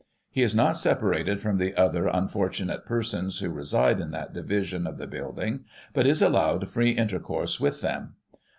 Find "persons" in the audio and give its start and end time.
2.85-3.37